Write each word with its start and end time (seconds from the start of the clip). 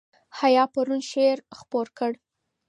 حیا 0.39 0.63
پرون 0.73 1.01
شعر 1.11 1.37
خپور 1.57 1.87
کړ. 1.97 2.11